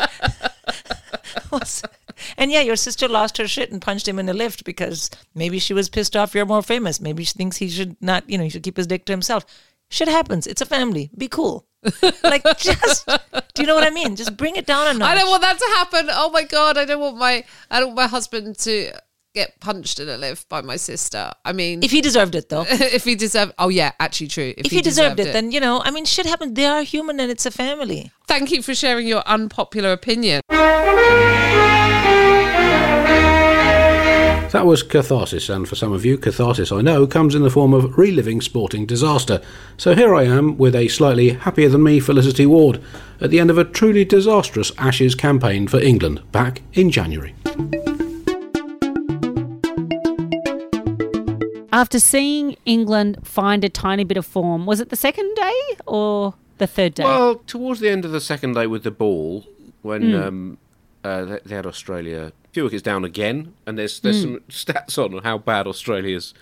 [2.37, 5.59] and yeah, your sister lost her shit and punched him in the lift because maybe
[5.59, 7.01] she was pissed off you're more famous.
[7.01, 9.45] Maybe she thinks he should not, you know, he should keep his dick to himself.
[9.91, 10.47] Shit happens.
[10.47, 11.11] It's a family.
[11.17, 11.67] Be cool.
[12.23, 14.17] like just do you know what I mean?
[14.17, 15.09] Just bring it down a notch.
[15.09, 16.09] I don't want that to happen.
[16.11, 18.93] Oh my god, I don't want my I don't want my husband to
[19.35, 21.33] get punched in a lift by my sister.
[21.45, 22.65] I mean, if he deserved it though.
[22.69, 24.55] if he deserved, oh yeah, actually true.
[24.57, 26.55] If he deserved it, then you know, I mean shit happens.
[26.55, 28.11] They are human and it's a family.
[28.27, 30.43] thank you for sharing your unpopular opinion.
[34.51, 37.75] That was catharsis, and for some of you, catharsis, I know, comes in the form
[37.75, 39.43] of reliving sporting disaster.
[39.77, 42.83] So here I am with a slightly happier than me Felicity Ward
[43.21, 47.35] at the end of a truly disastrous Ashes campaign for England back in January.
[51.79, 55.55] After seeing England find a tiny bit of form, was it the second day
[55.87, 57.05] or the third day?
[57.05, 59.47] Well, towards the end of the second day with the ball,
[59.83, 60.59] when um,
[61.05, 65.23] uh, they, had Australia a few wickets down again, and there's there's some stats on
[65.23, 66.35] how bad Australia's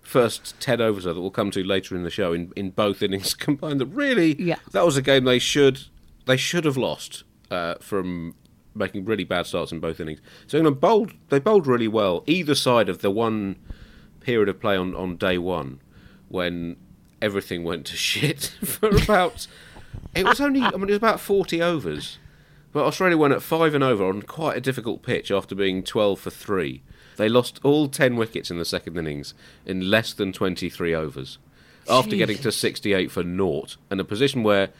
[0.00, 3.02] first ten overs are that we'll come to later in the show in, in both
[3.02, 3.80] innings combined.
[3.80, 4.58] That really, Yeah.
[4.70, 5.80] that was a game they should
[6.26, 8.36] they should have lost uh, from
[8.76, 10.20] making really bad starts in both innings.
[10.46, 13.56] So England bowled they bowled really well either side of the one
[14.24, 15.80] period of play on, on day one
[16.28, 16.76] when
[17.20, 19.46] everything went to shit for about
[20.14, 22.18] it was only I mean it was about forty overs.
[22.72, 26.20] But Australia went at five and over on quite a difficult pitch after being twelve
[26.20, 26.82] for three.
[27.16, 29.34] They lost all ten wickets in the second innings
[29.64, 31.38] in less than twenty three overs.
[31.88, 34.70] After getting to sixty eight for naught and a position where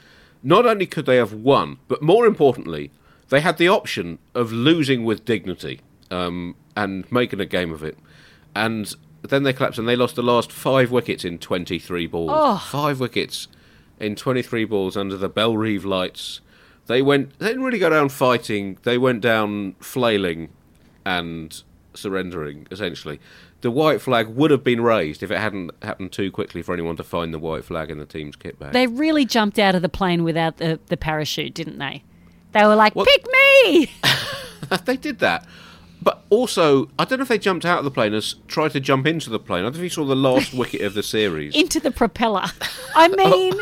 [0.43, 2.91] not only could they have won, but more importantly,
[3.29, 5.81] they had the option of losing with dignity
[6.11, 7.99] um, and making a game of it.
[8.55, 8.95] And
[9.31, 12.63] then they collapsed and they lost the last five wickets in 23 balls.
[12.65, 13.49] Five wickets
[13.99, 16.41] in 23 balls under the Bellerive lights.
[16.87, 17.39] They went.
[17.39, 18.79] They didn't really go down fighting.
[18.83, 20.51] They went down flailing
[21.07, 21.63] and
[21.95, 22.67] surrendering.
[22.71, 23.21] Essentially,
[23.63, 26.97] the white flag would have been raised if it hadn't happened too quickly for anyone
[26.97, 28.75] to find the white flag in the team's kit bag.
[28.75, 32.05] They really jumped out of the plane without the, the parachute, didn't they?
[32.53, 33.91] They were like, Well- pick me!
[34.85, 35.47] they did that.
[36.05, 38.81] But also, I don't know if they jumped out of the plane as tried to
[38.81, 39.61] jump into the plane.
[39.61, 41.55] I don't know if you saw the last wicket of the series.
[41.57, 42.45] into the propeller.
[42.95, 43.55] I mean,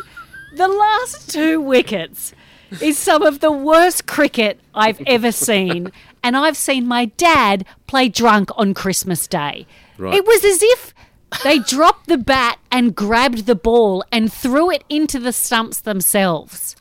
[0.57, 2.35] the last two wickets
[2.81, 5.91] is some of the worst cricket I've ever seen.
[6.25, 9.67] And I've seen my dad play drunk on Christmas Day.
[9.99, 10.15] Right.
[10.15, 10.95] It was as if
[11.43, 16.77] they dropped the bat and grabbed the ball and threw it into the stumps themselves.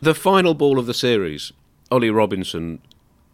[0.00, 1.52] The final ball of the series,
[1.90, 2.80] Ollie Robinson,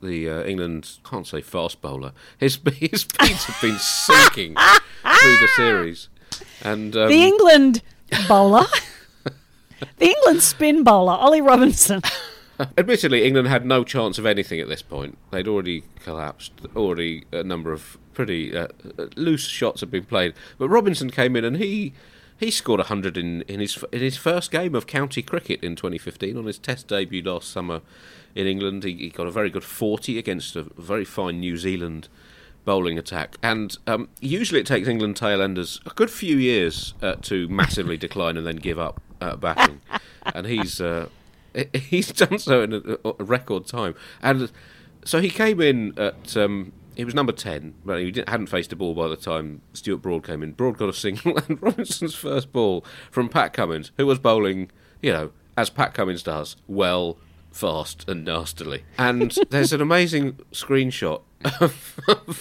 [0.03, 2.13] the uh, England can't say fast bowler.
[2.39, 6.09] His his speeds have been sinking through the series,
[6.63, 7.83] and um, The England
[8.29, 8.65] bowler,
[9.99, 12.03] the England spin bowler, Ollie Robinson.
[12.77, 15.17] admittedly, England had no chance of anything at this point.
[15.31, 16.53] They'd already collapsed.
[16.77, 21.37] Already a number of pretty uh, uh, loose shots had been played, but Robinson came
[21.37, 21.93] in and he.
[22.41, 26.39] He scored 100 in, in his in his first game of county cricket in 2015
[26.39, 27.83] on his Test debut last summer
[28.35, 28.83] in England.
[28.83, 32.09] He, he got a very good 40 against a very fine New Zealand
[32.65, 33.37] bowling attack.
[33.43, 38.39] And um, usually it takes England tailenders a good few years uh, to massively decline
[38.39, 39.83] and then give up uh, batting.
[40.35, 41.11] and he's uh,
[41.75, 43.95] he's done so in a, a record time.
[44.23, 44.51] And
[45.05, 46.39] so he came in at.
[46.39, 49.61] Um, he was number 10, but he didn't, hadn't faced a ball by the time
[49.73, 50.53] Stuart Broad came in.
[50.53, 54.71] Broad got a single, and Robinson's first ball from Pat Cummins, who was bowling,
[55.03, 57.19] you know, as Pat Cummins does, well,
[57.51, 58.85] fast, and nastily.
[58.99, 61.23] And there's an amazing screenshot
[61.61, 61.99] of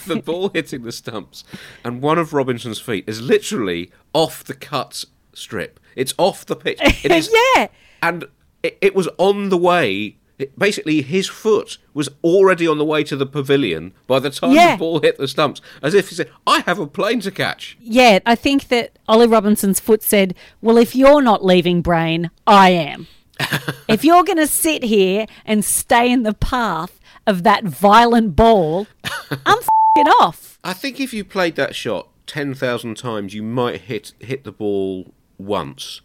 [0.07, 1.43] the ball hitting the stumps,
[1.83, 5.79] and one of Robinson's feet is literally off the cut strip.
[5.95, 6.79] It's off the pitch.
[7.03, 7.67] It is, Yeah.
[8.01, 8.25] and
[8.63, 10.17] it, it was on the way.
[10.57, 14.73] Basically, his foot was already on the way to the pavilion by the time Yeah.
[14.75, 17.77] the ball hit the stumps, as if he said, "I have a plane to catch."
[17.81, 22.69] Yeah, I think that Ollie Robinson's foot said, Well, if you're not leaving brain, I
[22.71, 23.07] am.
[23.87, 28.87] if you're going to sit here and stay in the path of that violent ball,
[29.45, 29.59] I'm
[29.95, 30.59] fing off.
[30.63, 34.51] I think if you played that shot ten thousand times, you might hit hit the
[34.51, 36.01] ball once.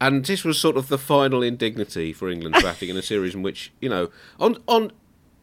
[0.00, 3.42] And this was sort of the final indignity for England's batting in a series in
[3.42, 4.92] which, you know, on on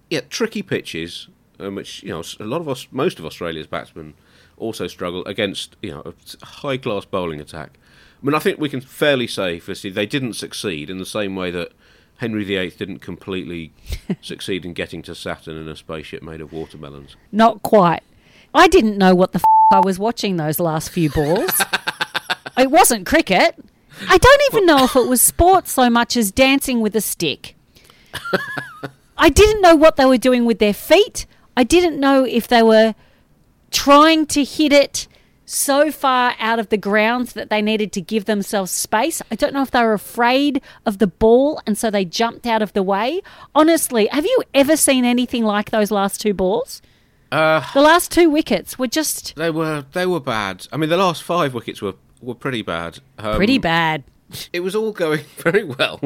[0.09, 1.27] yeah tricky pitches,
[1.59, 4.15] um, which you know a lot of us, most of Australia's batsmen
[4.57, 6.01] also struggle against, you know,
[6.41, 7.77] a high class bowling attack.
[8.21, 11.35] I mean, I think we can fairly say, firstly, they didn't succeed in the same
[11.35, 11.71] way that
[12.17, 13.71] Henry VIII didn't completely
[14.21, 17.15] succeed in getting to Saturn in a spaceship made of watermelons.
[17.31, 18.01] Not quite.
[18.53, 21.51] I didn't know what the f- I was watching those last few balls.
[22.57, 23.63] it wasn't cricket.
[24.09, 27.55] I don't even know if it was sport so much as dancing with a stick.
[29.17, 31.25] I didn't know what they were doing with their feet.
[31.55, 32.93] I didn't know if they were
[33.71, 35.07] trying to hit it
[35.45, 39.21] so far out of the ground that they needed to give themselves space.
[39.31, 42.61] I don't know if they were afraid of the ball and so they jumped out
[42.61, 43.21] of the way.
[43.55, 46.81] Honestly, have you ever seen anything like those last two balls?
[47.31, 50.67] Uh, The last two wickets were just They were they were bad.
[50.71, 52.99] I mean, the last five wickets were were pretty bad.
[53.17, 54.03] Um, pretty bad.
[54.51, 55.99] It was all going very well.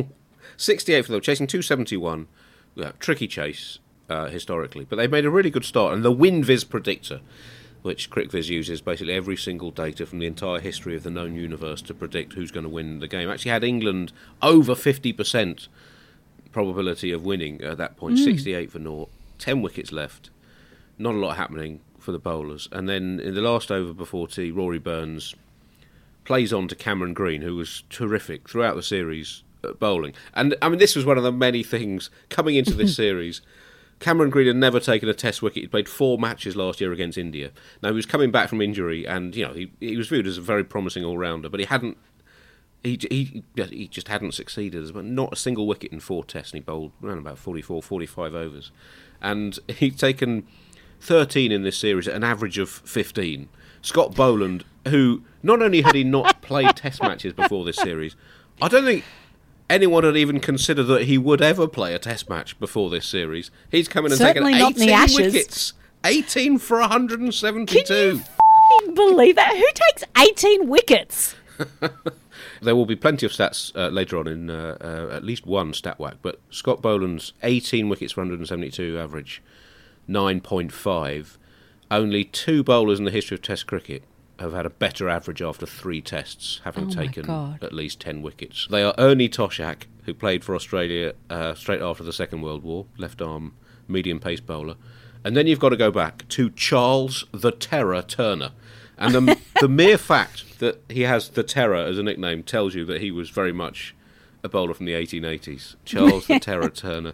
[0.58, 2.28] Sixty-eight for them, chasing two seventy-one.
[2.76, 5.94] Yeah, tricky chase uh, historically, but they made a really good start.
[5.94, 7.20] And the WinViz predictor,
[7.82, 11.82] which CricViz uses basically every single data from the entire history of the known universe
[11.84, 15.68] to predict who's going to win the game, actually had England over fifty percent
[16.52, 18.20] probability of winning at that point.
[18.20, 20.30] Sixty-eight for naught, ten wickets left
[21.02, 22.70] not a lot happening for the bowlers.
[22.72, 25.36] And then in the last over before tea, Rory Burns
[26.24, 29.44] plays on to Cameron Green, who was terrific throughout the series.
[29.64, 30.14] at bowling.
[30.34, 33.42] And I mean, this was one of the many things coming into this series.
[34.00, 35.62] Cameron Green had never taken a Test wicket.
[35.62, 37.52] He played four matches last year against India.
[37.84, 40.40] Now he was coming back from injury, and you know he he was viewed as
[40.40, 41.98] a very promising all rounder, but he hadn't.
[42.84, 44.84] He, he he just hadn't succeeded.
[44.84, 48.34] There's not a single wicket in four tests, and he bowled around about 44, 45
[48.34, 48.72] overs.
[49.22, 50.48] And he'd taken
[51.00, 53.50] 13 in this series at an average of 15.
[53.82, 58.16] Scott Boland, who not only had he not played test matches before this series,
[58.62, 59.04] I don't think
[59.70, 63.52] anyone had even considered that he would ever play a test match before this series.
[63.70, 65.74] He's coming and Certainly taken not in the 18 wickets.
[66.04, 67.84] 18 for 172.
[67.84, 69.56] Can you believe that?
[69.56, 71.36] Who takes 18 wickets?
[72.62, 75.74] There will be plenty of stats uh, later on in uh, uh, at least one
[75.74, 79.42] stat whack, but Scott Boland's 18 wickets for 172 average,
[80.08, 81.38] 9.5.
[81.92, 84.04] Only two bowlers in the history of Test cricket
[84.40, 87.30] have had a better average after three tests, having Oh taken
[87.62, 88.66] at least 10 wickets.
[88.72, 92.86] They are Ernie Toshack, who played for Australia uh, straight after the Second World War,
[92.98, 93.56] left arm
[93.90, 94.76] medium pace bowler.
[95.26, 98.52] And then you've got to go back to Charles the Terror Turner.
[98.98, 102.86] And the, the mere fact that he has the Terror as a nickname tells you
[102.86, 103.94] that he was very much
[104.46, 105.76] a bowler from the 1880s.
[105.84, 107.14] Charles the Terror Turner.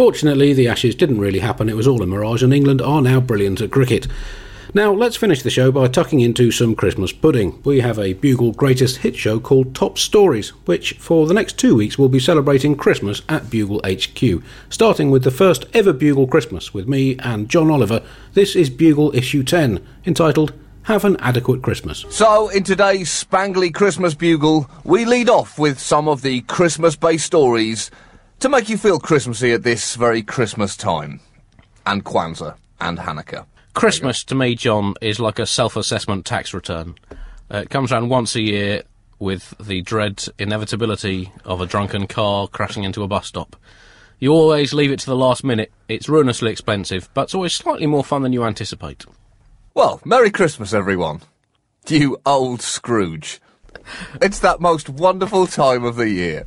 [0.00, 1.68] Fortunately, the Ashes didn't really happen.
[1.68, 4.06] It was all a mirage, and England are now brilliant at cricket.
[4.72, 7.60] Now, let's finish the show by tucking into some Christmas pudding.
[7.64, 11.74] We have a Bugle greatest hit show called Top Stories, which for the next two
[11.74, 16.72] weeks will be celebrating Christmas at Bugle HQ, starting with the first ever Bugle Christmas
[16.72, 18.02] with me and John Oliver.
[18.32, 22.06] This is Bugle issue 10, entitled Have an Adequate Christmas.
[22.08, 27.26] So, in today's Spangly Christmas Bugle, we lead off with some of the Christmas based
[27.26, 27.90] stories
[28.40, 31.20] to make you feel Christmassy at this very Christmas time.
[31.86, 33.46] And Kwanzaa and Hanukkah.
[33.74, 36.96] Christmas to me, John, is like a self-assessment tax return.
[37.52, 38.82] Uh, it comes around once a year
[39.18, 43.56] with the dread inevitability of a drunken car crashing into a bus stop.
[44.18, 45.70] You always leave it to the last minute.
[45.88, 49.04] It's ruinously expensive, but it's always slightly more fun than you anticipate.
[49.74, 51.20] Well, Merry Christmas, everyone.
[51.88, 53.40] You old Scrooge.
[54.20, 56.46] It's that most wonderful time of the year.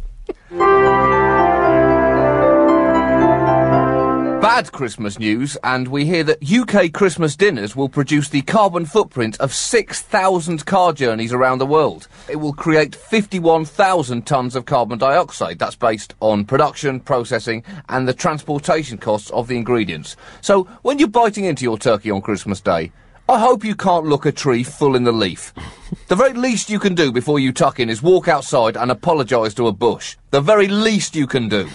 [4.53, 9.35] Bad Christmas news, and we hear that UK Christmas dinners will produce the carbon footprint
[9.39, 12.07] of 6,000 car journeys around the world.
[12.29, 15.57] It will create 51,000 tonnes of carbon dioxide.
[15.57, 20.17] That's based on production, processing, and the transportation costs of the ingredients.
[20.41, 22.91] So, when you're biting into your turkey on Christmas Day,
[23.27, 25.51] I hope you can't look a tree full in the leaf.
[26.09, 29.55] the very least you can do before you tuck in is walk outside and apologise
[29.55, 30.15] to a bush.
[30.29, 31.67] The very least you can do.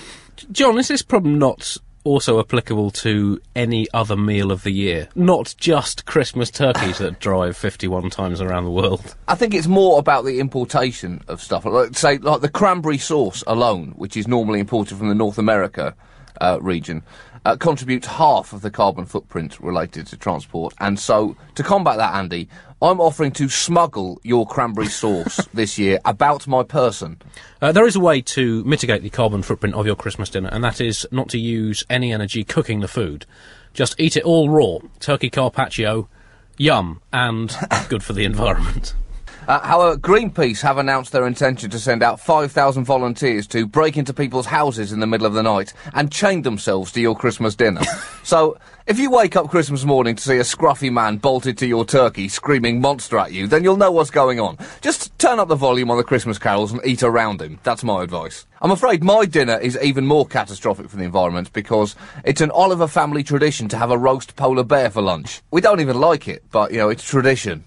[0.53, 1.77] John, is this problem not
[2.09, 5.09] also applicable to any other meal of the year?
[5.15, 9.15] Not just Christmas turkeys that drive 51 times around the world.
[9.29, 11.65] I think it's more about the importation of stuff.
[11.65, 15.95] Like, say, like the cranberry sauce alone, which is normally imported from the North America
[16.41, 17.03] uh, region,
[17.45, 20.75] uh, contributes half of the carbon footprint related to transport.
[20.81, 22.49] And so, to combat that, Andy,
[22.81, 27.21] I'm offering to smuggle your cranberry sauce this year about my person.
[27.61, 30.63] Uh, there is a way to mitigate the carbon footprint of your Christmas dinner, and
[30.63, 33.27] that is not to use any energy cooking the food.
[33.75, 34.79] Just eat it all raw.
[35.01, 36.09] Turkey carpaccio,
[36.57, 37.57] yum, and
[37.89, 38.95] good for the environment.
[39.49, 44.13] Uh, however, Greenpeace have announced their intention to send out 5,000 volunteers to break into
[44.13, 47.81] people's houses in the middle of the night and chain themselves to your Christmas dinner.
[48.23, 51.87] so, if you wake up Christmas morning to see a scruffy man bolted to your
[51.87, 54.59] turkey screaming monster at you, then you'll know what's going on.
[54.83, 57.59] Just turn up the volume on the Christmas carols and eat around him.
[57.63, 58.47] That's my advice.
[58.61, 62.87] I'm afraid my dinner is even more catastrophic for the environment because it's an Oliver
[62.87, 65.41] family tradition to have a roast polar bear for lunch.
[65.51, 67.65] We don't even like it, but, you know, it's tradition.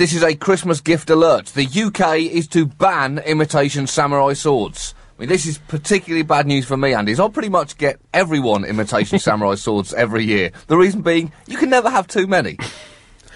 [0.00, 1.48] This is a Christmas gift alert.
[1.48, 4.94] The UK is to ban imitation samurai swords.
[4.96, 7.14] I mean, this is particularly bad news for me, Andy.
[7.20, 10.52] I pretty much get everyone imitation samurai swords every year.
[10.68, 12.56] The reason being, you can never have too many.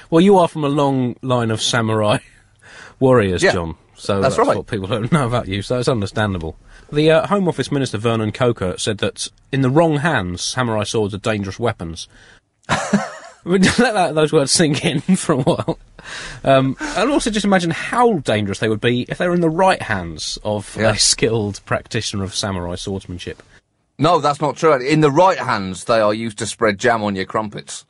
[0.09, 2.19] Well, you are from a long line of samurai
[3.01, 3.77] warriors, Yeah, John.
[3.95, 4.57] So that's that's, right.
[4.57, 6.57] what people don't know about you, so it's understandable.
[6.91, 11.15] The uh, Home Office Minister Vernon Coaker said that in the wrong hands, samurai swords
[11.15, 12.07] are dangerous weapons.
[13.45, 15.79] Let that, those words sink in for a while.
[16.45, 19.51] Um, and also just imagine how dangerous they would be if they were in the
[19.51, 20.91] right hands of Yeah.
[20.93, 23.43] a skilled practitioner of samurai swordsmanship.
[23.99, 24.75] No, that's not true.
[24.75, 27.85] In the right hands, they are used to spread jam on your crumpets.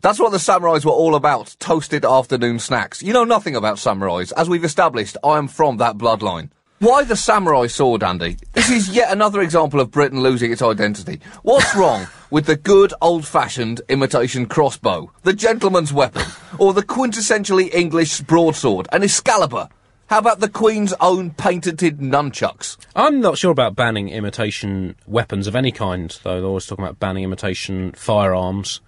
[0.00, 3.02] That's what the samurais were all about, toasted afternoon snacks.
[3.02, 4.32] You know nothing about samurais.
[4.36, 6.50] As we've established, I am from that bloodline.
[6.84, 8.36] Why the samurai sword, Andy?
[8.52, 11.18] This is yet another example of Britain losing its identity.
[11.42, 16.26] What's wrong with the good old-fashioned imitation crossbow, the gentleman's weapon,
[16.58, 19.70] or the quintessentially English broadsword, an Excalibur?
[20.08, 22.76] How about the Queen's own patented nunchucks?
[22.94, 27.00] I'm not sure about banning imitation weapons of any kind, though they're always talking about
[27.00, 28.82] banning imitation firearms.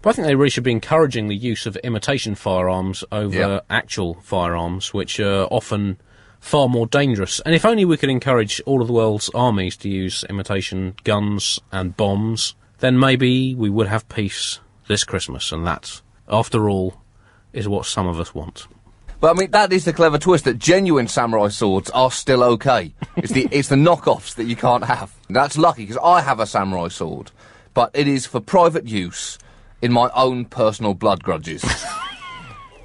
[0.00, 3.60] But I think they really should be encouraging the use of imitation firearms over Yeah.
[3.68, 5.96] actual firearms, which are often
[6.42, 7.40] far more dangerous.
[7.40, 11.60] And if only we could encourage all of the world's armies to use imitation guns
[11.70, 15.52] and bombs, then maybe we would have peace this Christmas.
[15.52, 17.00] And that, after all,
[17.52, 18.66] is what some of us want.
[19.20, 22.92] But I mean, that is the clever twist that genuine samurai swords are still okay.
[23.16, 25.14] It's the it's the knockoffs that you can't have.
[25.30, 27.30] That's lucky because I have a samurai sword,
[27.72, 29.38] but it is for private use
[29.80, 31.64] in my own personal blood grudges.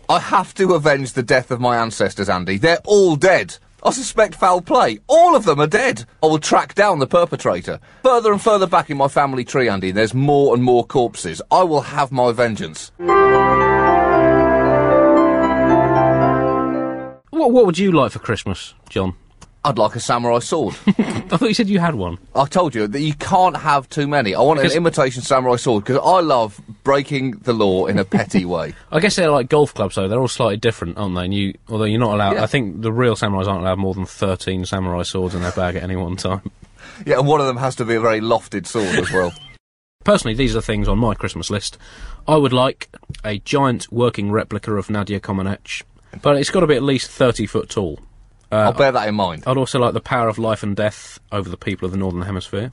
[0.09, 2.57] I have to avenge the death of my ancestors, Andy.
[2.57, 3.57] They're all dead.
[3.83, 4.99] I suspect foul play.
[5.07, 6.05] All of them are dead.
[6.23, 7.81] I will track down the perpetrator.
[8.03, 11.41] Further and further back in my family tree, Andy, there's more and more corpses.
[11.51, 12.93] I will have my vengeance.
[17.29, 19.13] What, what would you like for Christmas, John?
[19.67, 20.75] I'd like a samurai sword.
[20.87, 20.91] I
[21.21, 22.17] thought you said you had one.
[22.33, 24.33] I told you that you can't have too many.
[24.33, 28.45] I want an imitation samurai sword because I love breaking the law in a petty
[28.55, 28.73] way.
[28.93, 30.07] I guess they're like golf clubs, though.
[30.07, 31.25] They're all slightly different, aren't they?
[31.25, 32.43] And you, although you're not allowed, Yeah.
[32.43, 35.75] I think the real samurais aren't allowed more than 13 samurai swords in their bag
[35.75, 36.41] at any one time.
[37.05, 39.31] Yeah, and one of them has to be a very lofted sword as well.
[40.03, 41.77] Personally, these are things on my Christmas list.
[42.27, 42.89] I would like
[43.23, 45.83] a giant working replica of Nadia Comaneci,
[46.23, 47.99] but it's got to be at least 30 foot tall.
[48.51, 49.43] Uh, I'll bear that in mind.
[49.45, 52.21] I'd also like the power of life and death over the people of the Northern
[52.21, 52.71] Hemisphere.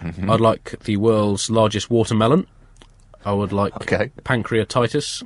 [0.00, 0.30] Mm-hmm.
[0.30, 2.46] I'd like the world's largest watermelon.
[3.24, 4.10] I would like Okay.
[4.24, 5.22] pancreatitis.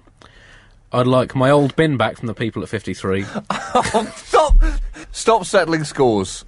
[0.93, 3.23] I'd like my old bin back from the people at 53.
[4.17, 4.55] Stop!
[5.13, 6.45] Stop settling scores.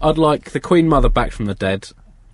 [0.00, 1.90] I'd like the Queen Mother back from the dead.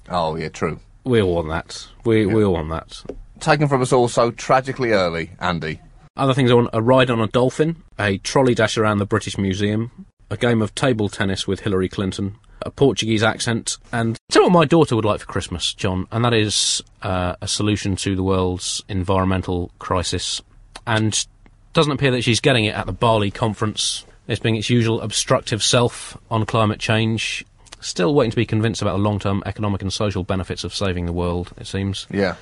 [0.09, 0.79] Oh, yeah, true.
[1.05, 1.87] We all want that.
[2.05, 3.03] We, we all want that.
[3.41, 5.81] Taken from us all so tragically early, Andy.
[6.17, 9.39] Other things I want a ride on a dolphin, a trolley dash around the British
[9.39, 14.53] Museum, a game of table tennis with Hillary Clinton, a Portuguese accent, and tell what
[14.53, 18.23] my daughter would like for Christmas, John, and that is uh, a solution to the
[18.23, 20.43] world's environmental crisis.
[20.87, 21.27] And
[21.73, 24.05] doesn't appear that she's getting it at the Bali conference.
[24.27, 27.45] It's being its usual obstructive self on climate change.
[27.81, 31.07] Still waiting to be convinced about the long term economic and social benefits of saving
[31.07, 32.07] the world, it seems.
[32.11, 32.35] Yeah.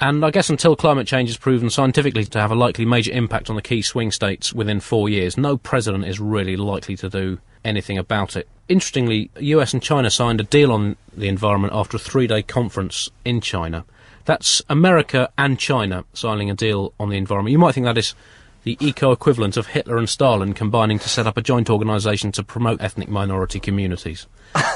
[0.00, 3.48] And I guess until climate change is proven scientifically to have a likely major impact
[3.48, 7.38] on the key swing states within four years, no president is really likely to do
[7.64, 8.46] anything about it.
[8.68, 13.08] Interestingly, US and China signed a deal on the environment after a three day conference
[13.24, 13.86] in China.
[14.26, 17.52] That's America and China signing a deal on the environment.
[17.52, 18.14] You might think that is
[18.64, 22.42] the eco equivalent of Hitler and Stalin combining to set up a joint organisation to
[22.42, 24.26] promote ethnic minority communities.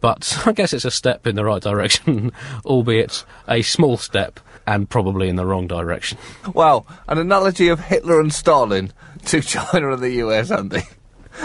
[0.00, 2.32] But I guess it's a step in the right direction,
[2.64, 6.18] albeit a small step and probably in the wrong direction.
[6.52, 8.92] Wow, an analogy of Hitler and Stalin
[9.26, 10.82] to China and the US, Andy.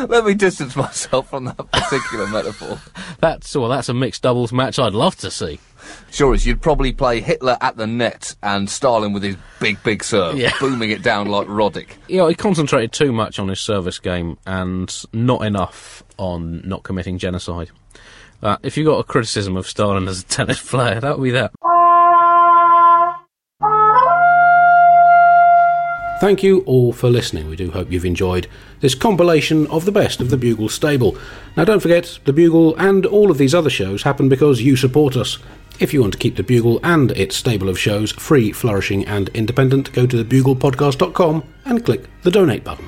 [0.07, 2.81] Let me distance myself from that particular metaphor.
[3.19, 5.59] That's well, that's a mixed doubles match I'd love to see.
[6.11, 10.03] Sure is, you'd probably play Hitler at the net and Stalin with his big, big
[10.03, 10.51] serve, Yeah.
[10.59, 11.89] booming it down like Roddick.
[12.07, 16.83] You know, he concentrated too much on his service game and not enough on not
[16.83, 17.69] committing genocide.
[18.41, 21.31] Uh, if you got a criticism of Stalin as a tennis player, that would be
[21.31, 21.51] that.
[26.21, 27.49] Thank you all for listening.
[27.49, 28.47] We do hope you've enjoyed
[28.79, 31.17] this compilation of the best of the Bugle stable.
[31.57, 35.17] Now, don't forget, the Bugle and all of these other shows happen because you support
[35.17, 35.37] us.
[35.79, 39.29] If you want to keep the Bugle and its stable of shows free, flourishing, and
[39.29, 42.87] independent, go to thebuglepodcast.com and click the donate button.